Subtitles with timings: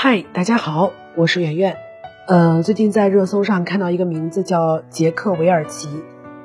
[0.00, 1.76] 嗨，大家好，我是圆圆。
[2.28, 5.88] 呃，最近在热搜上看到一个名字叫杰克韦尔奇，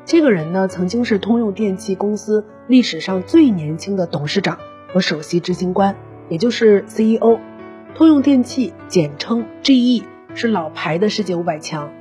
[0.06, 4.58] 这个人呢曾经是通用电气公司历史上最年轻的董事长
[4.92, 5.96] 和首席执行官，
[6.29, 7.38] 也就是 CEO。
[7.94, 11.91] 通用电气简称 GE 是老牌的世界五百强。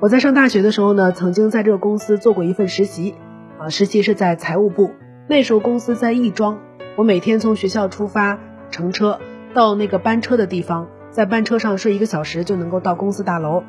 [0.00, 3.14] 我在上大学的时候呢，曾经在这个公司做过一份实习，
[3.58, 4.92] 啊，实习是在财务部。
[5.28, 6.60] 那时候公司在亦庄，
[6.96, 8.38] 我每天从学校出发，
[8.70, 9.20] 乘车
[9.52, 10.88] 到那个班车的地方。
[11.14, 13.62] 在班车上睡一个小时就能够到公司大楼。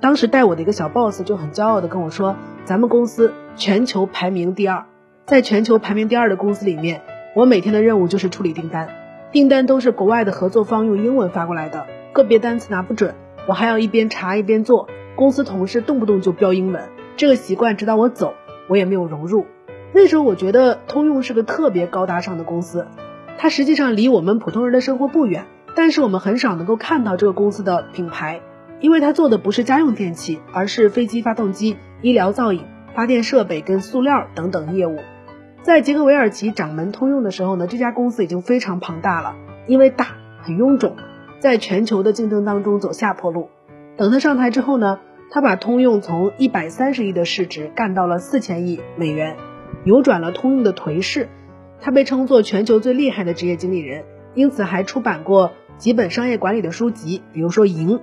[0.00, 4.84] 当时带我的一个小 boss 就很骄傲的跟我说：“咱们公司全球排名第二，
[5.26, 7.02] 在全球排名第二的公司里面，
[7.34, 8.88] 我每天的任务就是处理订单，
[9.32, 13.16] 订单都是国外的合作方用英文发过来的，个别单词拿不准，
[13.48, 14.88] 我还要一边查一边做。
[15.16, 16.84] 公司同事动不动就标英文，
[17.16, 18.34] 这个习惯直到我走，
[18.68, 19.46] 我也没有融入。
[19.92, 22.86] 那时候我觉得通用是个特别高大上的公司，
[23.38, 28.40] 它实际上离我们普通人的生活不远。”但是我们很少能够看到这个公司的品牌，
[28.80, 32.64] 因为它做的不是家用电器，而是飞机发动机、医疗造影、
[32.94, 34.98] 发电设备跟塑料等等业务。
[35.62, 40.08] 在杰克韦尔奇掌门通用的时候呢，这家公司已经非常庞大了，因为大
[40.42, 40.96] 很臃肿，
[41.38, 43.48] 在全球的竞争当中走下坡路。
[43.96, 44.98] 等他上台之后呢，
[45.30, 49.36] 他把通用从一百三十亿的市值干到了四千亿美元，
[49.84, 51.28] 扭转了通用的颓势。
[51.80, 55.52] 他被称作全球最厉害的职业经理人，因此还出版过。
[55.78, 57.98] 几本商业管理的书籍，比如说《赢》，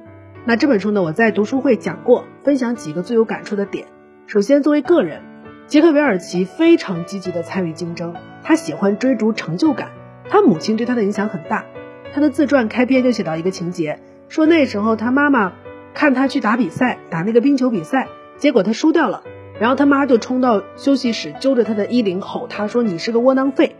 [0.45, 3.86] 那这本书呢，我在读书会讲过，分享几个最有感触的点。
[4.28, 5.22] 首先，作为个人，
[5.67, 9.89] 杰克韦尔奇非常积极的参与竞争，他喜欢追逐成就感。
[10.30, 11.66] 他母亲对他的影响很大。
[12.14, 15.54] 他的自传开篇就写到一个情节，说那时候他妈妈
[15.94, 19.23] 看他去打比赛，打那个冰球比赛，结果他输掉了，
[19.59, 23.76] 然后他妈就冲到休息室，揪着他的衣领吼他说：“你是个窝囊废。”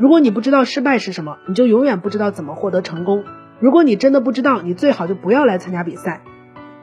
[0.00, 3.22] 如果你不知道失败是什么，你就永远不知道怎么获得成功。
[3.58, 6.22] 如果你真的不知道，你最好就不要来参加比赛。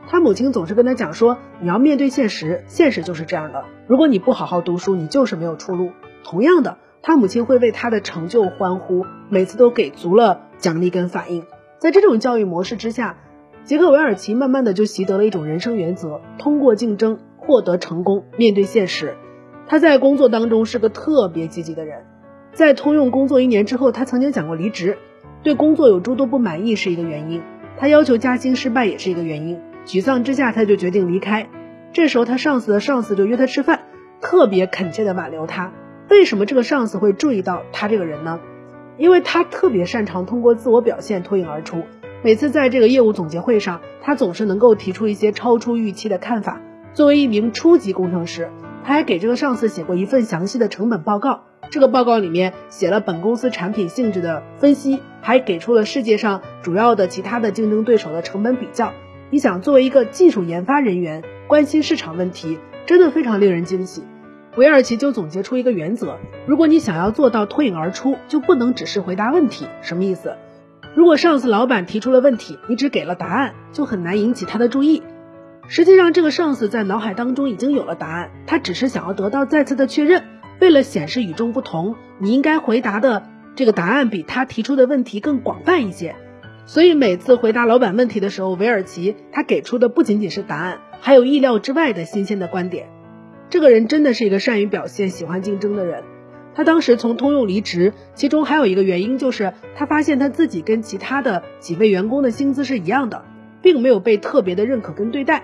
[0.08, 3.66] 他母亲总是跟他讲说，你要面对现实，现实就是这样的。
[3.88, 5.94] 如果你不好好读书，你就是没有出路。
[6.23, 11.44] 同样的，他母亲会为他的成就欢呼，每次都给足了奖励跟反应。
[11.80, 13.17] 在这种教育模式之下，
[13.64, 19.16] 杰克韦尔奇慢慢的就习得了一种人生原则：通过竞争获得成功，面对现实。
[19.66, 22.06] 他在工作当中是个特别积极的人。
[22.53, 24.97] 在通用工作一年之后，他曾经讲过离职，
[25.43, 27.41] 对工作有诸多不满意是一个原因，
[27.77, 29.59] 他要求加薪失败也是一个原因。
[29.85, 31.47] 沮丧之下，他就决定离开。
[31.93, 33.81] 这时候，他上司的上司就约他吃饭，
[34.21, 35.71] 特别恳切的挽留他。
[36.09, 38.39] 为什么这个上司会注意到他这个人呢？
[38.97, 41.83] 因为他特别擅长通过自我表现脱颖而出。
[42.23, 46.59] 每次在这个业务总结会上，他总是能够提出一些超出预期的看法。
[46.93, 48.49] 作为一名初级工程师，
[48.83, 51.43] 他还给这个上司写过一份详细的成本报告。
[51.70, 58.94] 这个报告里面写了本公司产品性质的分析，还给出了世界上主要的其他的竞争对手的成本比较。
[59.30, 64.04] 你想，作为一个技术研发人员，关心市场问题，真的非常令人惊喜。
[64.56, 66.17] 韦尔奇就总结出一个原则：
[66.48, 69.67] 如果你想要做到脱颖而出，就不能只是回答问题。
[69.82, 70.36] 什么意思？
[70.95, 75.04] 如果上司老板提出了问题，你只给了答案，就很难引起他的注意。
[75.67, 80.23] 实际上，这个上司在脑海当中已经有了答案，他只是想要得到再次的确认。
[80.60, 83.23] 为了显示与众不同，你应该回答的
[83.56, 86.16] 这个答案比他提出的问题更广泛一些。
[86.66, 92.90] 所以每次回答老板问题的时候，韦尔奇他给出的不仅仅是答案，还有意料之外的新鲜的观点。
[93.50, 96.04] 这个人真的是一个善于表现、喜欢竞争的人。
[96.56, 103.24] 他当时从通用离职，其中还有一个原因就是他发现他自己跟其他的几位员工的薪资是一样的，
[103.62, 105.44] 并没有被特别的认可跟对待。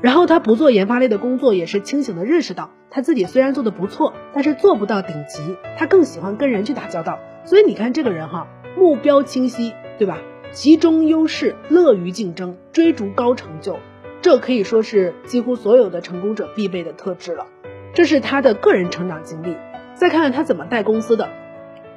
[0.00, 5.56] 然后他不做研发类的工作，也是清醒的认识到他自己虽然做的不错，但是做不到顶级。
[5.76, 7.18] 他更喜欢跟人去打交道。
[7.44, 10.18] 所以你看这个人哈，目标清晰，对吧？
[10.52, 13.78] 集中优势，乐于竞争，追逐高成就，
[14.22, 17.46] 这可以说是几乎所有的成功者必备的特质了。
[17.92, 19.56] 这是他的个人成长经历。
[19.94, 21.28] 再看看他怎么带公司的，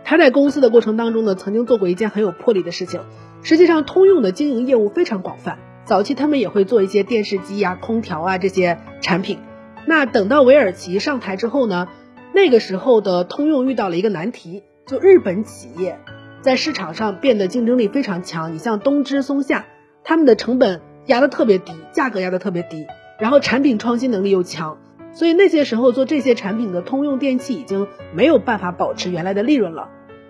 [0.04, 3.02] 他在公司的过程当中呢，曾经做过一件很有魄力的事情。
[3.44, 5.60] 实际上，通用的经营业务非常广泛。
[5.86, 9.40] 早期他们也会做一些电视机呀、空调啊这些产品。
[9.86, 11.88] 那等到韦尔奇上台之后呢，
[12.34, 15.98] 那个时候的通用遇到了一个难题，就日本企业
[16.42, 18.54] 在市场上变得竞争力非常强。
[18.54, 19.66] 你像东芝、松下，
[20.04, 22.86] 他们的成本压得特别低，价格压得特别低，
[23.20, 24.78] 然后产品创新能力又强，
[25.14, 29.90] 所以那些时候做这些产品的通用电器已经没有办法保持原来的利润了。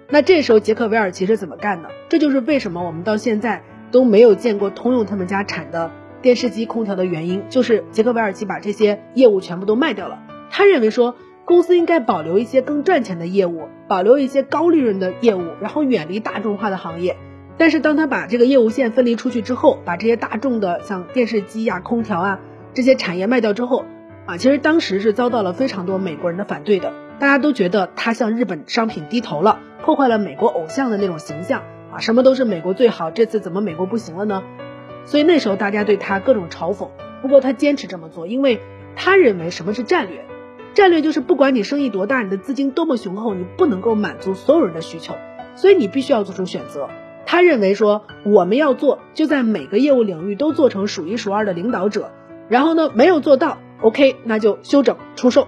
[0.10, 1.90] 那这时候杰克韦尔奇是怎么干的？
[2.10, 3.64] 这就是为什么我们到现在。
[3.92, 5.92] 都没有见过通用他们家产的
[6.22, 10.20] 电视机、空调的原因，就是杰克韦尔奇把这些业务全部都卖掉了。
[10.50, 11.16] 他认为说，
[11.46, 17.18] 公司应该保留一些更赚钱的业务，保留一些高利润的业务，然后远离大众化的行业。
[17.58, 22.40] 但是当他把这个业务线分离出去之后，把这些大众的像电视机呀、空调啊
[22.74, 23.86] 这些产业卖掉之后，
[24.26, 26.94] 啊，其实当时是遭到了非常多美国人的反对的。
[27.20, 31.62] 大家都觉得他向日本商品低头了，破坏了美国偶像的那种形象
[31.94, 34.44] 啊，什么都是美国最好，这次怎么美国不行了呢？
[35.06, 36.90] 所以那时候大家对他各种嘲讽。
[37.22, 38.60] 不过他坚持这么做，因为
[38.96, 40.26] 他认为什么是战略？
[40.74, 45.16] 战略就是不管你生意多大，你的资金多么雄厚，你不能够满足所有人的需求，
[45.56, 46.88] 所以你必须要做出选择。
[47.26, 52.12] 他认为说我们要做，就在每个业务领域都做成数一数二的领导者。
[52.48, 55.48] 然后呢，没有做到，OK，那就休整出售。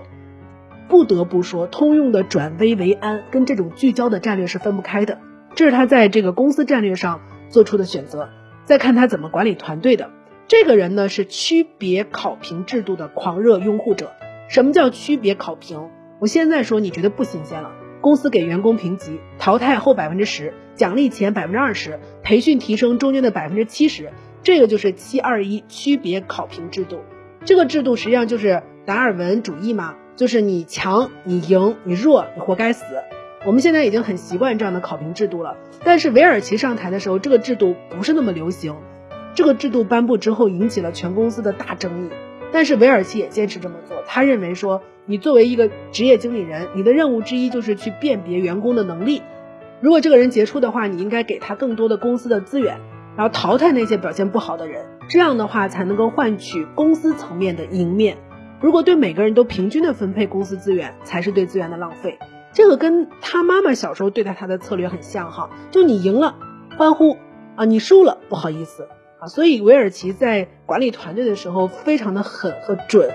[0.88, 5.18] 不得不说，通用的转危为安跟这种聚焦的战略是分不开的。
[5.56, 8.30] 这是他在这个公司战略上做出的选择。
[8.66, 10.10] 再看他怎么管理团队的，
[10.48, 14.12] 这个人呢是区别考评制度的狂热拥护者。
[14.50, 15.90] 什么叫区别考评？
[16.20, 17.72] 我现在说你觉得不新鲜了。
[18.00, 24.12] 公司给员工评级，淘汰后百分之十，奖励前百分之二十，培训提升中间的百分之七十，
[24.44, 27.00] 这个就是七二一区别考评制度。
[27.46, 32.84] 这个制度实际上就是达尔文主义嘛，就是你强你赢，你弱你活该死。
[33.46, 38.76] 我们现在已经很习惯这样的考评制度了，但是韦尔奇上台的时候，这个制度不是那么流行。
[39.36, 42.10] 这个制度颁布之后，引起了全公司的大争议。
[42.52, 44.82] 但是韦尔奇也坚持这么做，他认为说。
[45.06, 49.22] 你作为一个职业经理人，你的任务之一就是去辨别员工的能力。
[49.82, 52.80] 如果这个人杰出的话，你应该给他更多的公司的资源，
[53.18, 54.86] 然后淘汰那些表现不好的人。
[55.10, 58.16] 这样的话才能够换取公司层面的赢面。
[58.62, 62.18] 如果对每个人都平均的分配公司资源，才是对资源的浪费。
[62.54, 66.36] 这个跟他妈妈小时候对待他的策略很像哈，就你赢了
[66.78, 67.18] 欢呼
[67.56, 68.88] 啊，你输了不好意思
[69.20, 69.28] 啊。
[69.28, 73.12] 所以韦尔奇在管理团队的时候非常的狠和准。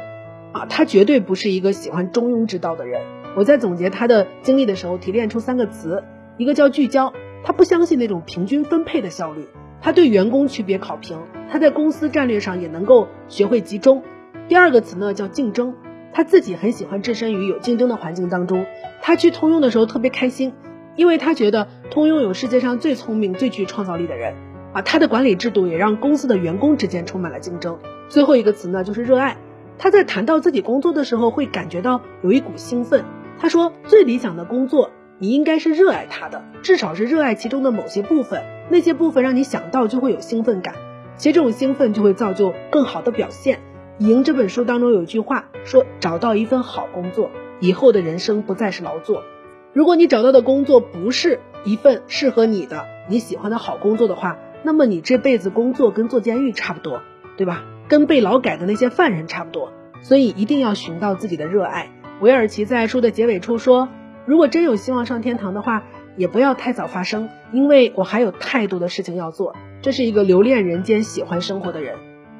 [0.50, 3.02] 啊，他绝对不是一个喜欢中庸之道的人。
[3.36, 6.02] 我在总结他的经历的时候，提炼出三个词，
[6.38, 7.12] 一个叫聚焦，
[7.44, 9.46] 他不相信那种平均分配的效率，
[9.82, 11.18] 他对员工区别考评，
[11.52, 14.02] 他在公司战略上也能够学会集中。
[14.48, 15.74] 第二个词呢叫竞争，
[16.12, 18.66] 他自己很喜欢置身于有竞争的环境当中。
[19.00, 20.52] 他去通用的时候特别开心，
[20.96, 24.34] 因为他觉得通用有世界上最聪明、最具创造力的人。
[24.72, 27.78] 啊，他的管理制度也让公司的员工之间充满了竞争。
[28.08, 29.36] 最后一个词呢就是热爱。
[29.78, 33.04] 他在谈到自己工作的时候，会感觉到有一股兴奋。
[33.38, 34.90] 他说：“最理想的工作，
[35.20, 38.42] 你应该是热爱它的，至少是热爱其中的某些部分。
[38.68, 40.74] 那些部分让你想到就会有兴奋感，
[41.16, 43.58] 其实这种兴奋就会造就更好的表现。”
[43.98, 47.30] 《赢》这本书当中有一句话说：“找到一份好工作，
[47.60, 49.24] 以后的人生不再是劳作。
[49.72, 57.02] 如果你找到的工作不是一份适合你的、你喜欢的好工作的话，那么你这辈子工作跟坐监狱差不多，
[57.36, 59.72] 对吧？”跟被劳改的那些犯人差不多，
[60.02, 61.90] 所以一定要寻到自己的热爱。
[62.20, 63.88] 韦尔奇在书的结尾处说
[64.26, 65.84] ：“如果真有希望上天堂的话，
[66.14, 71.96] 也不要太早发生，因为我还有太多的事情要做。”这是一个留恋人间、喜欢生活的人。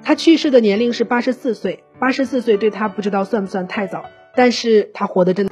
[0.09, 5.51] 他去世的年龄是八十四岁，八十四岁对他不知道算不算太早，但是他活得真。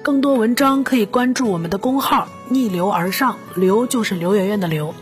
[0.00, 4.94] 更多文章可以关注我们的公号“逆流而上”，流就是刘媛媛的刘。